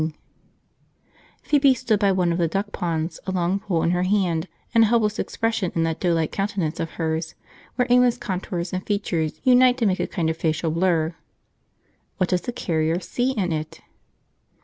jpg} 0.01 0.13
Phoebe 1.43 1.73
stood 1.75 1.99
by 1.99 2.11
one 2.11 2.31
of 2.31 2.39
the 2.39 2.47
duck 2.47 2.71
ponds, 2.71 3.19
a 3.27 3.31
long 3.31 3.59
pole 3.59 3.83
in 3.83 3.91
her 3.91 4.01
hand, 4.01 4.47
and 4.73 4.83
a 4.83 4.87
helpless 4.87 5.19
expression 5.19 5.71
in 5.75 5.83
that 5.83 5.99
doughlike 5.99 6.31
countenance 6.31 6.79
of 6.79 6.93
hers, 6.93 7.35
where 7.75 7.85
aimless 7.91 8.17
contours 8.17 8.73
and 8.73 8.83
features 8.87 9.39
unite 9.43 9.77
to 9.77 9.85
make 9.85 9.99
a 9.99 10.07
kind 10.07 10.27
of 10.31 10.35
facial 10.37 10.71
blur. 10.71 11.13
(What 12.17 12.29
does 12.29 12.41
the 12.41 12.51
carrier 12.51 12.99
see 12.99 13.33
in 13.33 13.51
it?) 13.51 13.79